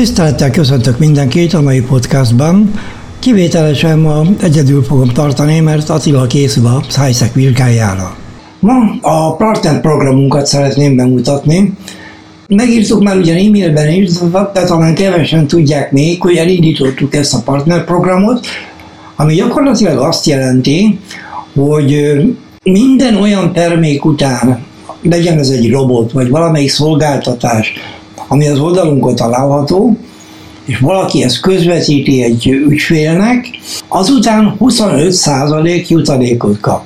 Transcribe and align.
Tisztelettel 0.00 0.50
köszöntök 0.50 0.98
mindenkit 0.98 1.54
a 1.54 1.60
mai 1.60 1.80
podcastban. 1.80 2.72
Kivételesen 3.18 3.98
ma 3.98 4.22
egyedül 4.42 4.82
fogom 4.82 5.08
tartani, 5.08 5.60
mert 5.60 5.88
Attila 5.88 6.26
készül 6.26 6.66
a 6.66 6.82
SciSec 6.88 7.32
vizsgájára. 7.32 8.16
Ma 8.60 8.72
a 9.00 9.36
partner 9.36 9.80
programunkat 9.80 10.46
szeretném 10.46 10.96
bemutatni. 10.96 11.72
Megírtuk 12.48 13.02
már 13.02 13.16
ugyan 13.16 13.36
e-mailben 13.36 13.90
is, 13.90 14.10
de 14.52 14.64
talán 14.64 14.94
kevesen 14.94 15.46
tudják 15.46 15.92
még, 15.92 16.22
hogy 16.22 16.36
elindítottuk 16.36 17.14
ezt 17.14 17.34
a 17.34 17.42
partner 17.44 17.84
programot, 17.84 18.46
ami 19.16 19.34
gyakorlatilag 19.34 19.98
azt 19.98 20.26
jelenti, 20.26 20.98
hogy 21.54 22.20
minden 22.62 23.16
olyan 23.16 23.52
termék 23.52 24.04
után, 24.04 24.64
legyen 25.02 25.38
ez 25.38 25.48
egy 25.48 25.70
robot, 25.70 26.12
vagy 26.12 26.28
valamelyik 26.28 26.70
szolgáltatás, 26.70 27.72
ami 28.30 28.48
az 28.48 28.58
oldalunkon 28.58 29.14
található, 29.14 29.96
és 30.64 30.78
valaki 30.78 31.22
ezt 31.22 31.40
közvetíti 31.40 32.22
egy 32.22 32.46
ügyfélnek, 32.46 33.46
azután 33.88 34.56
25% 34.60 35.88
jutalékot 35.88 36.60
kap. 36.60 36.82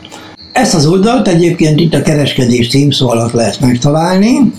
Ezt 0.52 0.74
az 0.74 0.86
oldalt 0.86 1.28
egyébként 1.28 1.80
itt 1.80 1.94
a 1.94 2.02
kereskedés 2.02 2.68
címszó 2.68 3.08
alatt 3.08 3.32
lehet 3.32 3.60
megtalálni, 3.60 4.52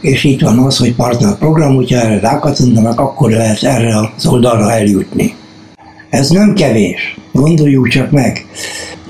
és 0.00 0.24
itt 0.24 0.40
van 0.40 0.58
az, 0.58 0.78
hogy 0.78 0.94
partner 0.94 1.38
program, 1.38 1.74
hogyha 1.74 2.00
erre 2.00 2.20
rákattintanak, 2.20 3.00
akkor 3.00 3.30
lehet 3.30 3.62
erre 3.62 4.10
az 4.16 4.26
oldalra 4.26 4.72
eljutni. 4.72 5.34
Ez 6.12 6.30
nem 6.30 6.54
kevés, 6.54 7.16
gondoljuk 7.32 7.88
csak 7.88 8.10
meg. 8.10 8.46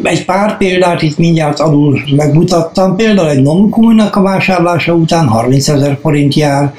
Egy 0.03 0.25
pár 0.25 0.57
példát 0.57 1.03
itt 1.03 1.19
mindjárt 1.19 1.61
alul 1.61 2.01
megmutattam, 2.17 2.97
például 2.97 3.31
egy 3.31 3.43
Nomcoin-nak 3.43 4.17
a 4.17 4.23
vásárlása 4.23 4.93
után 4.93 5.27
30 5.27 5.69
ezer 5.69 5.99
forint 6.03 6.35
jár, 6.35 6.75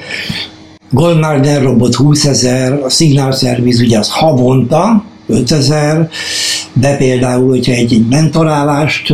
Goldmarder 0.90 1.62
robot 1.62 1.94
20 1.94 2.24
ezer, 2.24 2.72
a 2.72 2.88
Signal 2.88 3.32
Service 3.32 3.82
ugye 3.82 3.98
az 3.98 4.10
havonta 4.10 5.04
5 5.26 5.50
ezer, 5.50 6.08
de 6.72 6.96
például, 6.96 7.48
hogyha 7.48 7.72
egy 7.72 8.04
mentorálást 8.10 9.12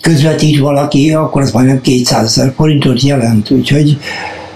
közvetít 0.00 0.58
valaki, 0.58 1.12
akkor 1.12 1.42
az 1.42 1.50
majdnem 1.50 1.80
200 1.80 2.24
ezer 2.24 2.52
forintot 2.56 3.02
jelent, 3.02 3.50
úgyhogy 3.50 3.98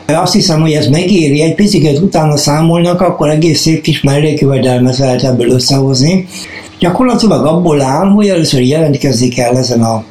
azt 0.07 0.33
hiszem, 0.33 0.61
hogy 0.61 0.73
ez 0.73 0.89
megéri, 0.89 1.43
egy 1.43 1.55
picit 1.55 1.99
utána 1.99 2.37
számolnak, 2.37 3.01
akkor 3.01 3.29
egész 3.29 3.61
szép 3.61 3.83
kis 3.83 4.03
mellékjövedelmet 4.03 4.99
lehet 4.99 5.23
ebből 5.23 5.51
összehozni. 5.51 6.27
Gyakorlatilag 6.79 7.47
abból 7.47 7.81
áll, 7.81 8.09
hogy 8.09 8.29
először 8.29 8.61
jelentkezni 8.61 9.29
kell 9.29 9.57
ezen 9.57 9.83
a 9.83 10.05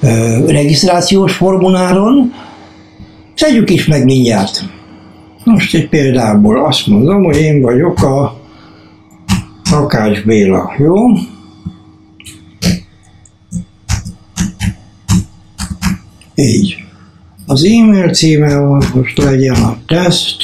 ö, 0.00 0.38
regisztrációs 0.46 1.32
formuláron, 1.32 2.32
tegyük 3.34 3.70
is 3.70 3.86
meg 3.86 4.04
mindjárt. 4.04 4.64
Most 5.44 5.74
egy 5.74 5.88
példából 5.88 6.64
azt 6.64 6.86
mondom, 6.86 7.24
hogy 7.24 7.36
én 7.36 7.60
vagyok 7.60 8.02
a 8.02 8.40
Takács 9.70 10.24
Béla, 10.24 10.72
jó? 10.78 10.94
Így. 16.34 16.81
Az 17.52 17.64
e-mail 17.64 18.10
címe 18.10 18.56
most 18.94 19.18
legyen 19.18 19.54
a 19.54 19.76
teszt, 19.86 20.36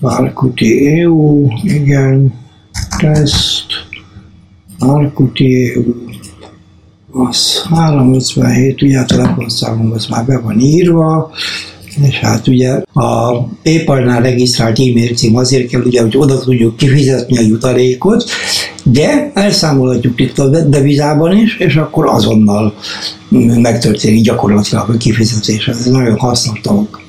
Várkuti 0.00 1.00
EU, 1.00 1.46
igen, 1.62 2.34
teszt, 2.98 3.66
Várkuti 4.78 5.72
EU, 5.72 5.82
az 7.28 7.62
357, 7.70 8.82
ugye 8.82 8.98
a 8.98 9.04
telefonszámom 9.04 9.92
az 9.92 10.06
már 10.06 10.24
be 10.24 10.38
van 10.38 10.60
írva, 10.60 11.30
és 12.08 12.18
hát 12.18 12.46
ugye 12.46 12.82
a 12.92 13.42
PayPal-nál 13.62 14.22
regisztrált 14.22 14.78
e-mail 14.78 15.14
cím 15.14 15.36
azért 15.36 15.68
kell, 15.68 15.82
ugye, 15.82 16.02
hogy 16.02 16.16
oda 16.16 16.38
tudjuk 16.38 16.76
kifizetni 16.76 17.38
a 17.38 17.40
jutalékot, 17.40 18.24
de 18.82 19.30
elszámolhatjuk 19.34 20.20
itt 20.20 20.38
a 20.38 20.48
devizában 20.48 21.36
is, 21.36 21.56
és 21.58 21.76
akkor 21.76 22.06
azonnal 22.06 22.74
megtörténik 23.60 24.22
gyakorlatilag 24.22 24.88
a 24.88 24.96
kifizetés. 24.96 25.68
Ez 25.68 25.84
nagyon 25.84 26.18
hasznos 26.18 26.60
dolog. 26.60 27.00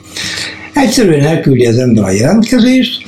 Egyszerűen 0.74 1.26
elküldi 1.26 1.66
az 1.66 1.78
ember 1.78 2.04
a 2.04 2.12
jelentkezést, 2.12 3.04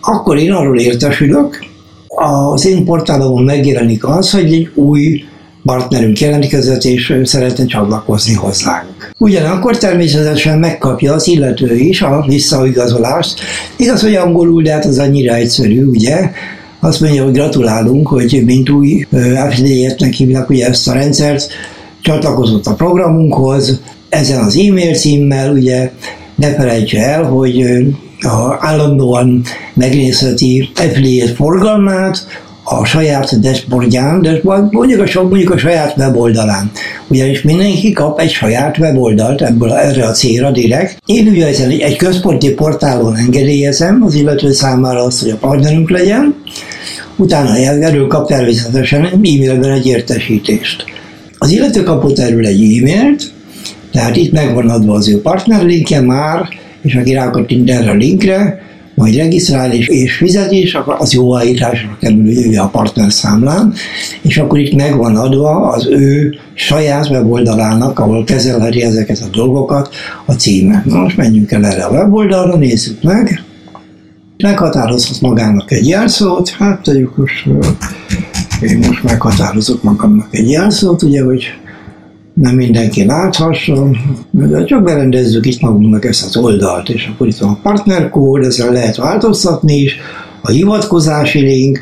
akkor 0.00 0.36
én 0.36 0.52
arról 0.52 0.78
értesülök, 0.78 1.66
az 2.08 2.66
én 2.66 2.84
portálomon 2.84 3.44
megjelenik 3.44 4.04
az, 4.04 4.30
hogy 4.30 4.52
egy 4.52 4.70
új 4.74 5.24
partnerünk 5.64 6.20
jelentkezett, 6.20 6.84
és 6.84 7.20
szeretne 7.24 7.66
csatlakozni 7.66 8.34
hozzánk. 8.34 9.10
Ugyanakkor 9.18 9.78
természetesen 9.78 10.58
megkapja 10.58 11.12
az 11.12 11.26
illető 11.26 11.76
is 11.76 12.02
a 12.02 12.24
visszaigazolást. 12.26 13.40
Igaz, 13.76 14.00
hogy 14.00 14.14
angolul, 14.14 14.62
de 14.62 14.72
hát 14.72 14.84
az 14.84 14.98
annyira 14.98 15.34
egyszerű, 15.34 15.84
ugye? 15.84 16.30
Azt 16.80 17.00
mondja, 17.00 17.24
hogy 17.24 17.32
gratulálunk, 17.32 18.08
hogy 18.08 18.42
mint 18.44 18.70
új 18.70 19.06
affiliate-nek 19.36 20.12
hívnak 20.12 20.50
ugye 20.50 20.66
ezt 20.66 20.88
a 20.88 20.92
rendszert, 20.92 21.48
csatlakozott 22.00 22.66
a 22.66 22.74
programunkhoz, 22.74 23.80
ezen 24.08 24.44
az 24.44 24.56
e-mail 24.56 24.94
címmel, 24.94 25.52
ugye 25.52 25.92
ne 26.34 26.54
felejtse 26.54 26.98
el, 26.98 27.22
hogy 27.22 27.62
a 28.20 28.56
állandóan 28.58 29.42
megnézheti 29.74 30.68
affiliate 30.74 31.34
forgalmát, 31.34 32.26
a 32.70 32.84
saját 32.84 33.40
dashboardján, 33.40 34.22
de 34.22 34.40
mondjuk 34.70 35.16
a, 35.16 35.22
mondjuk 35.22 35.50
a 35.50 35.58
saját 35.58 35.96
weboldalán. 35.96 36.70
Ugyanis 37.06 37.42
mindenki 37.42 37.92
kap 37.92 38.20
egy 38.20 38.30
saját 38.30 38.78
weboldalt 38.78 39.42
ebből 39.42 39.72
erre 39.72 40.06
a 40.06 40.10
célra 40.10 40.50
direkt. 40.50 41.02
Én 41.06 41.26
ugye 41.26 41.46
egy, 41.46 41.80
egy 41.80 41.96
központi 41.96 42.50
portálon 42.52 43.16
engedélyezem 43.16 44.02
az 44.06 44.14
illető 44.14 44.52
számára 44.52 45.02
azt, 45.02 45.22
hogy 45.22 45.30
a 45.30 45.36
partnerünk 45.36 45.90
legyen, 45.90 46.34
utána 47.16 47.56
erről 47.56 48.06
kap 48.06 48.28
természetesen 48.28 49.04
e-mailben 49.04 49.70
egy 49.70 49.86
értesítést. 49.86 50.84
Az 51.38 51.50
illető 51.50 51.82
kapott 51.82 52.18
erről 52.18 52.46
egy 52.46 52.62
e-mailt, 52.62 53.32
tehát 53.92 54.16
itt 54.16 54.32
megvan 54.32 54.68
adva 54.68 54.94
az 54.94 55.08
ő 55.08 55.20
partnerlinkje 55.20 56.00
már, 56.00 56.48
és 56.82 56.94
aki 56.94 57.12
rákattint 57.12 57.70
erre 57.70 57.90
a 57.90 57.94
linkre, 57.94 58.62
majd 58.98 59.14
regisztrál 59.14 59.72
és, 59.72 59.88
és 59.88 60.16
fizet 60.16 60.52
is, 60.52 60.74
akkor 60.74 60.96
az 60.98 61.12
jóváírásra 61.12 61.96
kerül 62.00 62.28
ő 62.28 62.58
a 62.58 62.68
partner 62.68 63.12
számlán, 63.12 63.72
és 64.22 64.38
akkor 64.38 64.58
itt 64.58 64.74
megvan 64.74 65.16
adva 65.16 65.70
az 65.70 65.86
ő 65.86 66.34
saját 66.54 67.10
weboldalának, 67.10 67.98
ahol 67.98 68.24
kezelheti 68.24 68.82
ezeket 68.82 69.18
a 69.18 69.36
dolgokat, 69.36 69.94
a 70.24 70.32
címe. 70.32 70.82
Na 70.86 71.00
most 71.00 71.16
menjünk 71.16 71.52
el 71.52 71.66
erre 71.66 71.84
a 71.84 71.90
weboldalra, 71.90 72.56
nézzük 72.56 73.02
meg. 73.02 73.42
Meghatározhat 74.42 75.20
magának 75.20 75.72
egy 75.72 75.88
jelszót, 75.88 76.48
hát 76.50 76.82
tegyük 76.82 77.16
most, 77.16 77.46
én 78.60 78.78
most 78.78 79.02
meghatározok 79.02 79.82
magamnak 79.82 80.28
egy 80.30 80.50
jelszót, 80.50 81.02
ugye, 81.02 81.22
hogy 81.22 81.44
nem 82.40 82.54
mindenki 82.54 83.04
láthasson, 83.04 83.96
de 84.30 84.64
csak 84.64 84.82
berendezzük 84.82 85.46
itt 85.46 85.60
magunknak 85.60 86.04
ezt 86.04 86.24
az 86.24 86.36
oldalt, 86.36 86.88
és 86.88 87.10
akkor 87.12 87.26
itt 87.26 87.38
van 87.38 87.50
a 87.50 87.58
partnerkód, 87.62 88.44
ezzel 88.44 88.72
lehet 88.72 88.96
változtatni 88.96 89.74
is, 89.74 89.96
a 90.42 90.50
hivatkozási 90.50 91.40
link, 91.40 91.80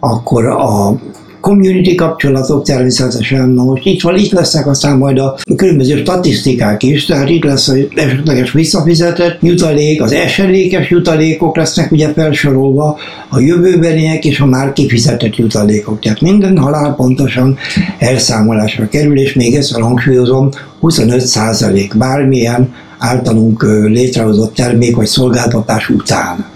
akkor 0.00 0.46
a 0.46 0.98
community 1.44 1.94
kapcsolatok 1.94 2.64
természetesen, 2.64 3.48
na 3.48 3.64
most 3.64 3.86
itt, 3.86 4.02
van, 4.02 4.16
itt 4.16 4.32
lesznek 4.32 4.66
aztán 4.66 4.96
majd 4.96 5.18
a 5.18 5.36
különböző 5.56 5.96
statisztikák 5.96 6.82
is, 6.82 7.04
tehát 7.04 7.28
itt 7.28 7.44
lesz 7.44 7.68
az 7.68 7.78
esetleges 7.94 8.52
visszafizetett 8.52 9.38
jutalék, 9.42 10.02
az 10.02 10.12
esedékes 10.12 10.90
jutalékok 10.90 11.56
lesznek 11.56 11.92
ugye 11.92 12.12
felsorolva, 12.12 12.96
a 13.28 13.40
jövőbeniek 13.40 14.24
és 14.24 14.40
a 14.40 14.46
már 14.46 14.72
kifizetett 14.72 15.36
jutalékok. 15.36 16.00
Tehát 16.00 16.20
minden 16.20 16.58
halál 16.58 16.94
pontosan 16.94 17.56
elszámolásra 17.98 18.88
kerül, 18.88 19.18
és 19.18 19.34
még 19.34 19.54
ezt 19.54 19.72
hangsúlyozom, 19.72 20.48
25 20.80 21.20
százalék 21.20 21.96
bármilyen 21.96 22.74
általunk 22.98 23.62
létrehozott 23.86 24.54
termék 24.54 24.96
vagy 24.96 25.06
szolgáltatás 25.06 25.88
után 25.88 26.46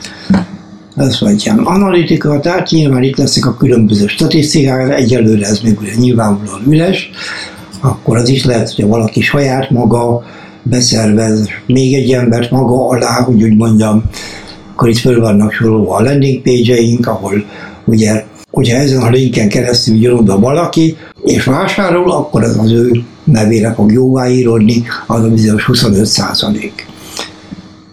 ez 0.99 1.21
vagy 1.21 1.45
ilyen 1.45 1.59
analitika, 1.59 2.41
tehát 2.41 2.71
nyilván 2.71 3.03
itt 3.03 3.17
lesznek 3.17 3.47
a 3.47 3.57
különböző 3.57 4.07
statisztikák, 4.07 4.99
egyelőre 4.99 5.47
ez 5.47 5.61
még 5.61 5.81
ugye 5.81 5.95
nyilvánvalóan 5.97 6.63
üres, 6.69 7.11
akkor 7.81 8.17
az 8.17 8.29
is 8.29 8.45
lehet, 8.45 8.75
hogy 8.75 8.87
valaki 8.87 9.21
saját 9.21 9.71
maga 9.71 10.23
beszervez 10.63 11.49
még 11.67 11.95
egy 11.95 12.13
embert 12.13 12.51
maga 12.51 12.89
alá, 12.89 13.23
hogy 13.23 13.43
úgy 13.43 13.57
mondjam, 13.57 14.05
akkor 14.73 14.89
itt 14.89 14.99
föl 14.99 15.21
vannak 15.21 15.53
sorolva 15.53 15.97
a 15.97 16.03
landing 16.03 16.43
page-eink, 16.43 17.07
ahol 17.07 17.45
ugye, 17.85 18.25
hogyha 18.51 18.77
ezen 18.77 19.03
a 19.03 19.11
linken 19.11 19.49
keresztül 19.49 19.97
jön 19.97 20.15
oda 20.15 20.39
valaki, 20.39 20.97
és 21.25 21.45
vásárol, 21.45 22.11
akkor 22.11 22.43
az 22.43 22.59
az 22.59 22.73
ő 22.73 23.03
nevére 23.25 23.73
fog 23.75 23.93
jóváírodni, 23.93 24.83
az 25.07 25.25
a 25.25 25.29
bizonyos 25.29 25.65
25 25.65 26.07
százalék 26.07 26.87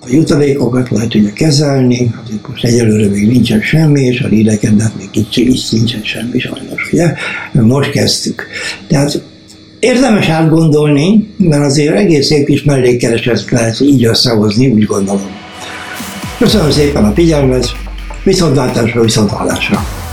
a 0.05 0.13
jutalékokat 0.13 0.89
lehet 0.89 1.15
ugye 1.15 1.31
kezelni, 1.33 2.13
azért 2.25 2.47
most 2.47 2.63
egyelőre 2.63 3.07
még 3.07 3.27
nincsen 3.27 3.61
semmi, 3.61 4.01
és 4.01 4.21
a 4.21 4.27
lédekednek 4.27 4.95
még 4.97 5.09
itt, 5.11 5.35
itt 5.35 5.71
nincsen 5.71 6.03
semmi 6.03 6.39
sajnos, 6.39 6.89
ugye? 6.91 7.13
Most 7.51 7.91
kezdtük. 7.91 8.47
Tehát 8.87 9.21
érdemes 9.79 10.27
átgondolni, 10.27 11.33
mert 11.37 11.63
azért 11.63 11.95
egész 11.95 12.25
szép 12.25 12.45
kis 12.45 12.63
mellékkereset 12.63 13.51
lehet 13.51 13.79
így 13.79 14.05
összehozni, 14.05 14.67
úgy 14.67 14.85
gondolom. 14.85 15.29
Köszönöm 16.37 16.71
szépen 16.71 17.03
a 17.03 17.13
figyelmet, 17.13 17.71
viszontlátásra, 18.23 19.01
viszonthallásra! 19.01 20.04